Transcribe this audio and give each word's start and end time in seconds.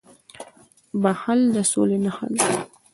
•بښل 1.01 1.39
د 1.55 1.57
سولي 1.71 1.97
نښه 2.03 2.27
ده. 2.35 2.45